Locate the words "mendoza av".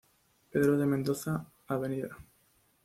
0.87-1.85